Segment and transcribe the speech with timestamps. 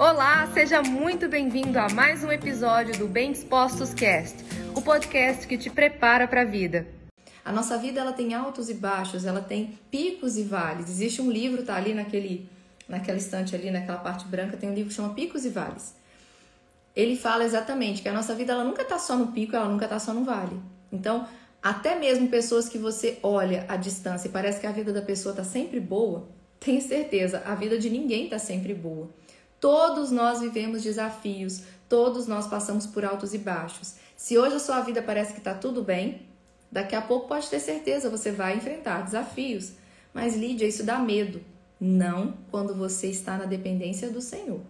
[0.00, 4.34] Olá, seja muito bem-vindo a mais um episódio do Bem Dispostos Cast,
[4.74, 6.86] o podcast que te prepara para a vida.
[7.44, 10.88] A nossa vida ela tem altos e baixos, ela tem picos e vales.
[10.88, 12.48] Existe um livro, tá ali naquele,
[12.88, 15.94] naquela estante ali, naquela parte branca, tem um livro que chama Picos e Vales.
[16.96, 19.86] Ele fala exatamente que a nossa vida ela nunca tá só no pico, ela nunca
[19.86, 20.58] tá só no vale.
[20.90, 21.28] Então,
[21.62, 25.34] até mesmo pessoas que você olha à distância e parece que a vida da pessoa
[25.34, 26.26] tá sempre boa,
[26.58, 29.10] tenha certeza, a vida de ninguém tá sempre boa.
[29.60, 33.96] Todos nós vivemos desafios, todos nós passamos por altos e baixos.
[34.16, 36.22] Se hoje a sua vida parece que está tudo bem,
[36.72, 39.72] daqui a pouco pode ter certeza você vai enfrentar desafios.
[40.14, 41.42] Mas Lídia, isso dá medo.
[41.78, 44.60] Não quando você está na dependência do Senhor.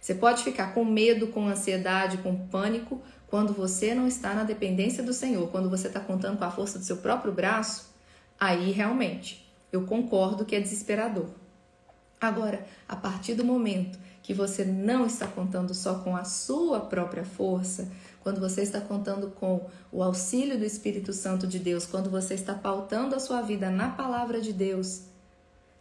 [0.00, 5.02] Você pode ficar com medo, com ansiedade, com pânico quando você não está na dependência
[5.02, 7.90] do Senhor, quando você está contando com a força do seu próprio braço.
[8.38, 11.26] Aí realmente eu concordo que é desesperador.
[12.20, 17.24] Agora, a partir do momento que você não está contando só com a sua própria
[17.24, 22.34] força, quando você está contando com o auxílio do Espírito Santo de Deus, quando você
[22.34, 25.02] está pautando a sua vida na palavra de Deus,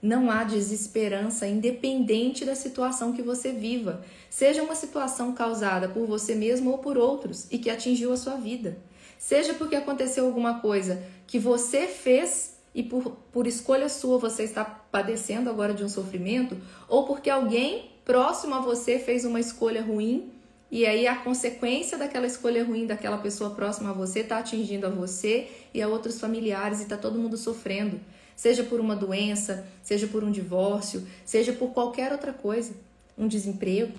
[0.01, 6.33] não há desesperança, independente da situação que você viva, seja uma situação causada por você
[6.33, 8.79] mesmo ou por outros e que atingiu a sua vida.
[9.19, 14.65] Seja porque aconteceu alguma coisa que você fez e por, por escolha sua você está
[14.65, 20.31] padecendo agora de um sofrimento, ou porque alguém próximo a você fez uma escolha ruim
[20.71, 24.89] e aí a consequência daquela escolha ruim daquela pessoa próxima a você está atingindo a
[24.89, 27.99] você e a outros familiares e está todo mundo sofrendo,
[28.35, 32.73] seja por uma doença, seja por um divórcio, seja por qualquer outra coisa,
[33.17, 33.93] um desemprego.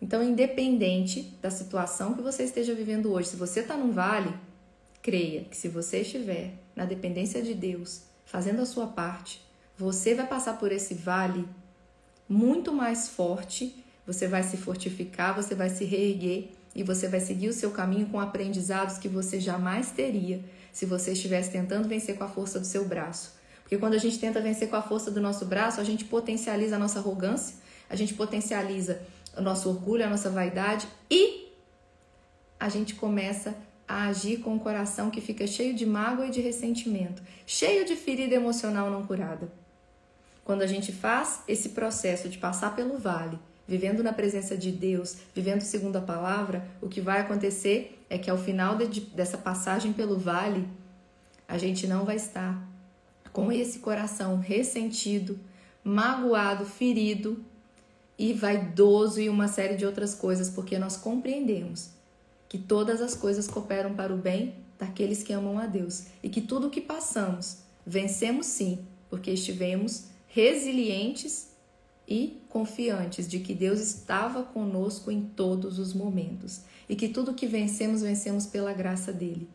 [0.00, 4.32] Então, independente da situação que você esteja vivendo hoje, se você está num vale,
[5.02, 9.42] creia que se você estiver na dependência de Deus, fazendo a sua parte,
[9.76, 11.46] você vai passar por esse vale
[12.28, 17.48] muito mais forte, você vai se fortificar, você vai se reerguer e você vai seguir
[17.48, 22.24] o seu caminho com aprendizados que você jamais teria se você estivesse tentando vencer com
[22.24, 23.34] a força do seu braço.
[23.62, 26.76] Porque quando a gente tenta vencer com a força do nosso braço, a gente potencializa
[26.76, 27.56] a nossa arrogância,
[27.88, 29.00] a gente potencializa
[29.36, 31.52] o nosso orgulho, a nossa vaidade e
[32.60, 33.56] a gente começa
[33.88, 37.96] a agir com um coração que fica cheio de mágoa e de ressentimento, cheio de
[37.96, 39.50] ferida emocional não curada.
[40.46, 43.36] Quando a gente faz esse processo de passar pelo vale,
[43.66, 48.30] vivendo na presença de Deus, vivendo segundo a palavra, o que vai acontecer é que
[48.30, 50.64] ao final de, dessa passagem pelo vale,
[51.48, 52.64] a gente não vai estar
[53.32, 55.36] com esse coração ressentido,
[55.82, 57.44] magoado, ferido
[58.16, 61.90] e vaidoso e uma série de outras coisas, porque nós compreendemos
[62.48, 66.40] que todas as coisas cooperam para o bem daqueles que amam a Deus e que
[66.40, 68.78] tudo o que passamos vencemos sim,
[69.10, 71.48] porque estivemos resilientes
[72.06, 77.46] e confiantes de que Deus estava conosco em todos os momentos e que tudo que
[77.46, 79.48] vencemos, vencemos pela graça dele.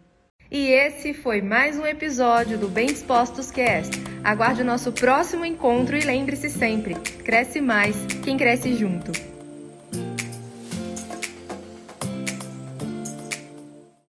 [0.50, 3.92] E esse foi mais um episódio do Bem Dispostos Cast.
[4.24, 9.31] Aguarde o nosso próximo encontro e lembre-se sempre: cresce mais quem cresce junto.